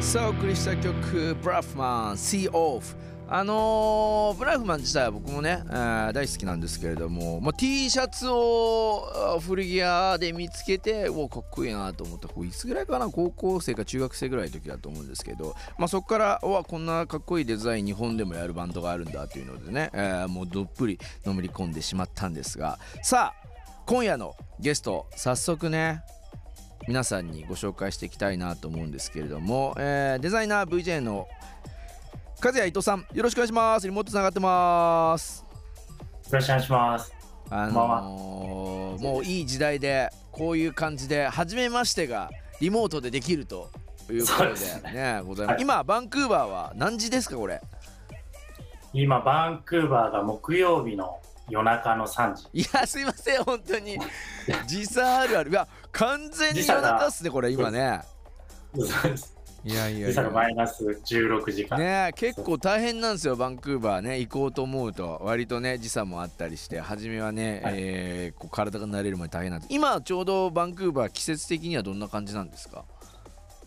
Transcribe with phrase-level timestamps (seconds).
[0.00, 2.96] さあお送りした曲ブラフマン See Off
[3.28, 12.28] あのーブラフマン自体は僕もね、えー大好きなんですけれども、まあ、T シャツを古着屋で見つけてうわかっこいいなと思った。
[12.28, 13.10] こいつぐらいかな？
[13.10, 23.48] 高校生か中学生ぐらいの時だと思うんですけど、まあ、そこからうわこんなかっこいいデザイン日本でもやるバンドがあるんだというのでね、えーもうどっぷりのめり込んでしまったんですがさあ
[23.84, 26.02] 今夜のゲスト早速ね
[26.86, 31.28] 皆さんにご紹介していきたいなと思うんですけれども、えーデザイナー VJ の
[32.42, 33.86] 和也伊藤さんよろしくお願いします。
[33.86, 35.44] リモートつながってます。
[36.30, 37.12] よろしくお願いします。
[37.50, 43.70] あのーもういい時代でこういう感じで初めましてがリモートでできると
[44.10, 44.50] いうことで
[44.92, 45.22] ね。
[45.26, 45.62] ございます、はい。
[45.62, 47.60] 今バンクーバーは何時ですかこれ？
[48.94, 52.48] 今、バンクーバーが木曜日の夜中の3時。
[52.52, 53.98] いやすいません本当に。
[54.66, 55.50] 時差あるある。
[55.50, 58.00] いや完全に夜中っすねこれ今ね。
[58.74, 59.34] そうです。
[59.64, 60.22] いやいやいや。
[60.22, 61.78] がマイナス16時間。
[61.78, 64.18] ねえ結構大変なんですよバンクーバーね。
[64.20, 65.20] 行こうと思うと。
[65.24, 67.74] 割とね時差もあったりして初めはね、はい。
[67.76, 69.72] えーこう体が慣れるまで大変なんです。
[69.74, 72.84] 今ちょうどバンクーバー季節的にはどんな感じなんですか？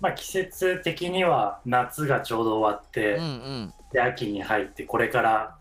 [0.00, 3.74] まあ、季節的には夏がちょうど終わって、うんうん。
[3.90, 5.57] で秋に入って、これから、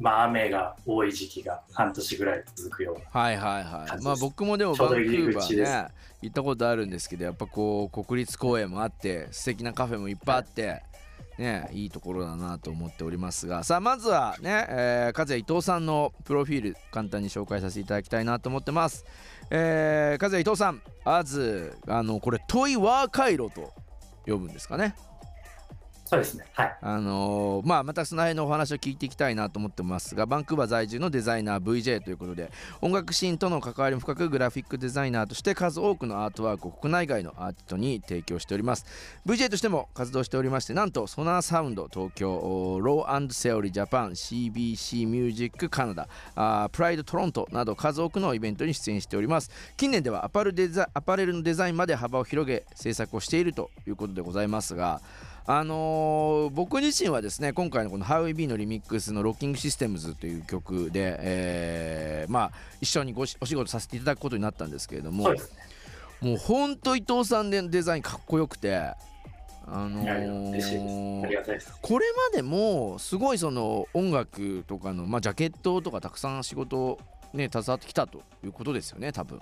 [0.00, 3.20] まあ、雨が多い時期が半年ぐらい続くような。
[3.20, 4.02] はいはいはい。
[4.02, 5.88] まあ僕もでもバンクーバーね
[6.22, 10.82] 行ったことあるんですけどやっぱこう国立公園もあって素敵なカフェもいっぱいあって
[11.38, 13.62] ねいいところだなと思っておりますが。
[13.62, 19.04] さあまずはね、えー、和也伊藤さんのプロフィール簡単に紹介させていただきたいなと思ってます。
[19.50, 23.74] えー、和也伊藤さんまずあのこれ問いワー回路と
[24.24, 24.94] 呼ぶんですかね
[26.10, 26.44] そうですね。
[26.54, 26.76] はい。
[26.82, 38.86] あのーまあまたその辺のお話を聞いていきたいなと思ってますがバンクーバー在住のデザイナー VJ ということで音楽シーンとの関わりも深くグラフィックデザイナーとして数多くのアートワークを国内外のアーティストに提供しております
[39.24, 55.00] VJ としても活動しておりましてなんとソナーサウンド東京ローセオリージャパン CBC ミュージックカナダあプライドトロントなど数多くのイベントに出演しております近年ではアパルデザアパレルのデザインまで幅を広げ制作をしているということでございますが
[55.52, 65.40] あのー僕自身はですね今回のこの「How We Be」のリミックスの「ロッキングシステムズ」という曲で、えーまあ一緒にごしお仕事させていただくことになったんですけれどもね。
[66.20, 68.94] もうほんと伊藤さんでデザインかっこよくてあ
[69.66, 71.62] のー。
[71.82, 77.00] これまでもすごいその音楽とかの、まあ、ジャケットとかたくさん仕事を
[77.34, 79.40] ね携わってきたということですよね多分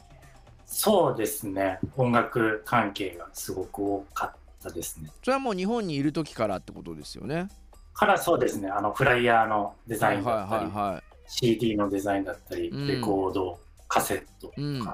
[0.64, 1.78] そうですね。
[1.96, 5.10] 音楽関係がすごく多かったですね。
[5.22, 7.48] それはもう日本にいる時からってことですよね
[7.94, 8.68] からそうですね。
[8.68, 14.88] あの、フライヤーのデザインだったり、はいはいはい CD のデザインだったり、うんレコード、カセットとか、うん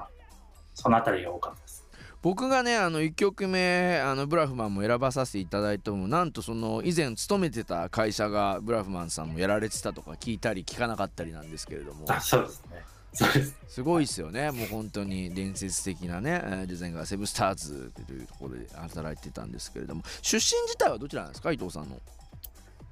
[0.73, 1.85] そのあたりが多かったです。
[2.21, 12.83] 僕がねあの1曲目あのブラフマンも選ばさせていただいてもなんとその以前勤めてた会社がブラフマンさんもやられてたとか聞いたり聞かなかったりなんですけれどもあ、そうですね。
[13.15, 13.55] そうです。
[13.67, 21.51] すごいですよねもう本当に伝説的なねえーデザインがセブンスターズというところで働いてたんですけれども出身自体はどちらなんですか？
[21.51, 21.97] 伊藤さんの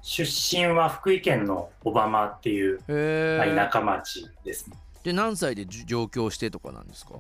[0.02, 4.76] 出身は福井県の小浜っていう、田舎町ですね。
[5.02, 7.14] で何歳でじ上京してとかなんですか？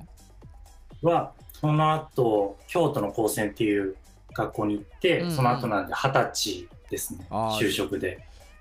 [1.02, 3.96] は、その後、京都の高専っていう
[4.34, 7.26] 学校に行って、うんうんその後なんで二十歳ですね。
[7.30, 8.20] 就職で。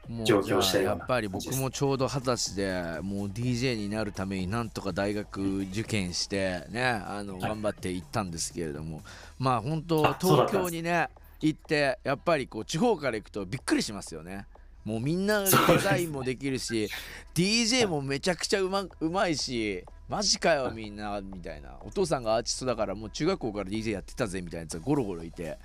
[0.09, 7.43] したようなじゃあやっぱり僕もちょうど二十歳でもう DJ になるためになんとか大学受験してねあのはい。
[7.43, 9.03] 頑張って行ったんですけれども、
[9.39, 11.09] まあ本当東京にね
[11.41, 14.47] 行ってやっぱりこう地方から行くとびっくりしますよね。
[14.85, 16.89] もうみんなデザインもできるし
[17.35, 21.77] DJ もめちゃくちゃうまうまいしマジかよみんなみたいな。
[21.83, 25.59] お父さんがアーティストだからもう中学校から DJ やってたぜみたいなやつがゴロゴロいて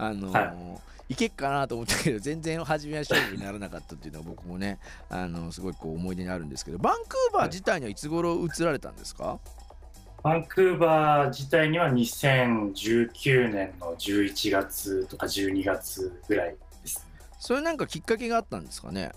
[0.00, 0.78] あのーは
[1.10, 1.14] い。
[1.14, 4.78] けっかなと思ったけど全然初めは勝負にならなかったっていうのは僕もね
[5.08, 9.38] あのすごいこう思い出にあるんですけどバンクーバー自体にはいつ頃移られたんですか、
[10.22, 16.98] バンクーバー自体には2019年の11月とか12月ぐらいです。
[16.98, 17.04] ね。
[17.38, 19.12] それなんかきっかけがあったんですかね？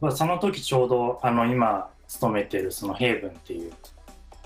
[0.00, 3.72] まあ、その時ちょうどあの今勤めてるそのヘイブンっていう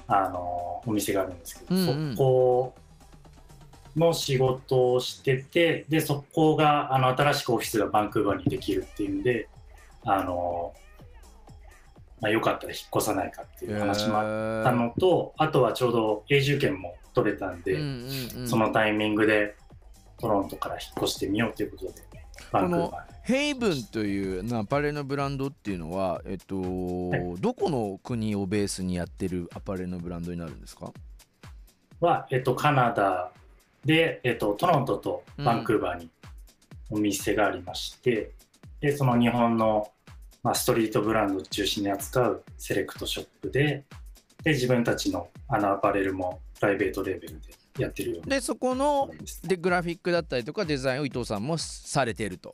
[0.08, 2.12] あのお店があるんですけど、うんうん。
[2.12, 2.74] そこ
[3.96, 9.48] の仕事をしててでそこがあの新しくオフィスがバンクーバーにできるっていうんで
[10.04, 10.74] あの、
[12.20, 18.48] まあ、よかったら引っ越さないかっていう話もあったのと、あとはちょうど永住権も取れたんで、うんうんうん。
[18.48, 19.54] そのタイミングで
[20.18, 21.92] トロントから引っ越してみようということで
[22.50, 23.14] バンクーバーに。
[23.22, 27.40] ヘイブンというなアパレルのブランドっていうのは、えっとい。
[27.40, 30.92] どこの国をベースにやってるアパレルのブランドになるんですか？
[32.00, 33.30] は、えっと、カナダ
[33.84, 36.10] で、えっと、トロントとバンクーバーに
[36.90, 38.32] お店がありまして、
[38.80, 39.90] でその日本の、
[40.42, 43.84] まあ、ストリートブランドを中心に扱うセレクトショップで
[44.42, 47.48] で自分たちのあのアパレルもプライベートレーベルで
[47.78, 49.10] やってるようでそこなの
[49.42, 52.52] でグラフィックだったりとかデザインを伊藤さんもされていると。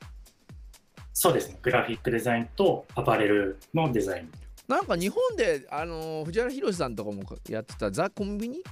[1.12, 1.58] そうですね。
[1.60, 4.30] グラフィックデザインとアパレルのデザイン。
[4.68, 8.62] なんか日本であの藤原宏さんとかもやってたザ・コンビニ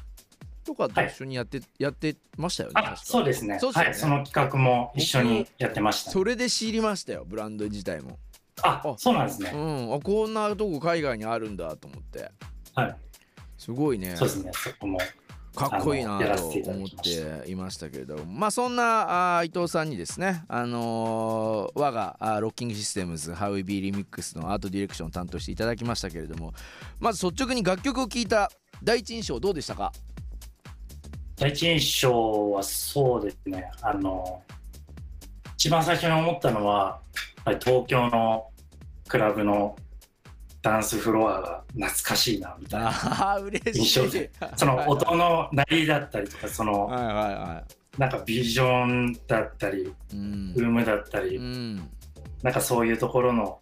[0.68, 3.58] とかと一緒にやって,、やってましたよねそうですね。
[3.58, 3.88] そうですよね。
[3.88, 3.94] はい。
[3.94, 8.18] その企画も一緒にやってました、それで知りましたよブランド自体も。
[8.62, 9.94] ああそうなんですね、うん。
[9.94, 12.30] あこんなとこ海外にあるんだと思って。
[12.74, 12.96] はい。
[13.56, 14.14] すごいね。
[14.16, 14.50] そうですね。
[14.52, 14.98] そこも
[15.54, 18.24] かっこいいなと思っていましたけれども。
[18.26, 26.52] まあそんなあー伊藤さんにですねあのー我があーロッキングシステムズ How We Be Remix のアートディレクションを担当していただきましたけれども
[27.00, 28.50] まず率直に楽曲を聴いた
[28.84, 29.92] 第一印象どうでしたか？
[31.38, 33.70] 第一印象はそうですね。
[33.80, 34.42] あの
[35.54, 38.48] 一番最初に思ったのはやっぱり東京の
[39.08, 39.76] クラブの
[40.62, 42.92] ダンスフロアが懐かしいなみたいな
[43.72, 44.30] 印象で。
[44.56, 47.64] その音の鳴りだったりとかそのはいはいは
[47.96, 50.54] なんかビジョンだったりいうん。
[50.54, 51.90] ルームだったりうん。
[52.42, 53.60] なんかそういうところの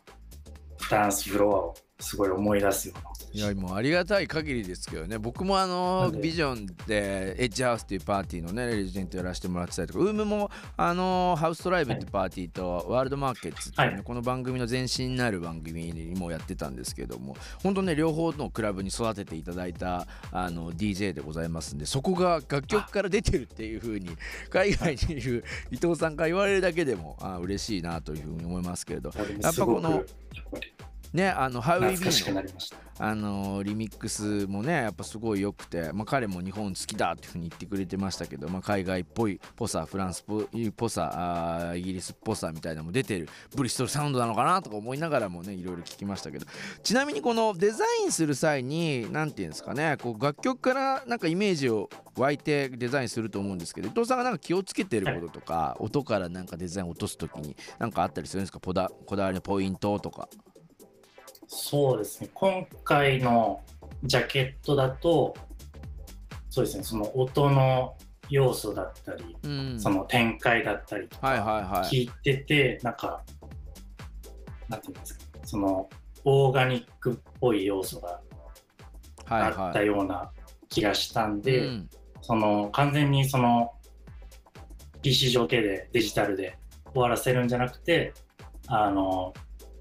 [0.91, 5.19] ダンスフロアをすごい思い出すような音でいやもうありがたい限りですけどね。
[5.19, 12.09] 僕もあのビジョンでエッジハウスっていうパーティーのねレジェントやらせてもらってたりとかウームもあのハウストライブってい。
[12.09, 14.05] うパーティーとワールドマーケッツっていうね、はい。
[14.05, 24.11] この番組の前身になる番組にもやってたんですけども本当ね両方のクラブに育てていただいたあの DJ でございますんでそこが楽曲から出てるっていう風に
[24.51, 29.13] 海外にいる伊藤さんから言われるだけでもあ嬉しいなというふうに思いますけれど。
[29.41, 30.05] やっぱこの
[31.13, 32.43] ねあの We 懐かし Be の
[32.99, 46.47] あのリミックスもねやっぱすごい良くて、まあ、彼も日本好きだっていうふうに言ってくれてましたけど、まあ、海外っぽいぽさフランスっぽさイギリスっぽさみたいなのも出てるブリストルサウンドなのかなとか思いながらもねいろいろ聞きましたけど。
[46.83, 58.59] ちなみにこのデザインする際に何て言うんですかねこう楽曲からなんかイメージを湧いてデザインすると思うんですけど伊藤さんがなんか気をつけてることとか音からなんかデザイン落とす時になんかあったりするんですか？
[58.59, 60.31] こだこだわりのポイントとか。
[61.49, 63.61] そうですね今回の
[64.03, 65.35] ジャケットだと
[66.51, 67.95] そうですねその音の
[68.29, 71.89] 要素だったり、うんその展開だったりとはいかはいはい。
[71.89, 73.23] 聞いてて、なんか
[74.69, 75.89] なんていうんですかその
[76.25, 78.21] オーガニックっぽい要素が
[79.27, 79.87] はいあったはい。
[79.87, 80.33] ような
[80.69, 81.89] 気がしたんで、うん
[82.23, 83.71] その完全にその
[85.03, 86.59] PC 上系でデジタルで
[86.93, 88.13] 終わらせるんじゃなくて
[88.67, 89.33] あの、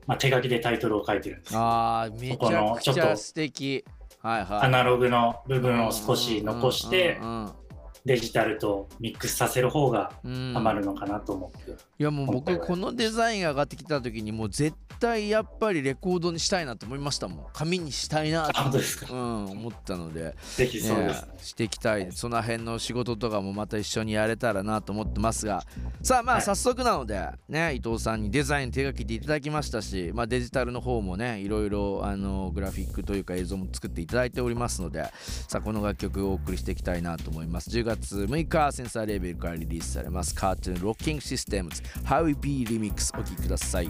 [0.08, 1.54] まあ、手書きでタイトルを書いてるんです。
[1.54, 3.86] よああめちこゃくちゃのちょっと素敵。
[4.22, 4.66] はいはい。
[4.66, 7.52] アナログの部分を少し残してうん
[8.06, 10.32] デジタルとミックスさせる方がうん。
[10.32, 17.46] うんハマるのかなと思って、いやもう僕このデザインが上がってきた時にもう絶対やっぱりレコードにしたいなと思いましたもん。
[17.52, 18.80] 紙にしたいなあと
[19.12, 20.36] うん思ったので。
[20.56, 21.26] ぜひそうです。
[21.26, 22.12] ねねしていきたい。
[22.12, 25.64] その辺の仕事とかもまた一緒にやれたらなと思ってますが。
[26.02, 26.44] さあまあはい。
[26.44, 35.04] 早速なのでね伊藤さんにデザイン手書きでいただきましたし、まあ、デジタルの方もねいろいろあのグラフィックというか映像も作っていただいておりますので
[35.48, 37.70] さあこの楽曲をお送りしていきたいなと思います。
[37.70, 40.36] 10月6日センサーレベルからリリースされます。
[40.36, 43.90] カートゥーンロッキングシステムズ How We Be Remix お聴きください。